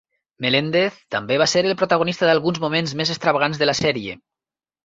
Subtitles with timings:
[0.45, 4.19] Melendez també va ser el protagonista d'alguns moments més extravagants de la sèrie.